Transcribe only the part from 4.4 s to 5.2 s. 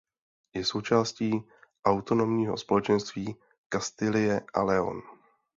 a León.